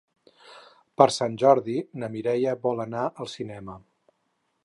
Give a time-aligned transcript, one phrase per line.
[1.01, 3.77] Per Sant Jordi na Mireia vol anar al cinema.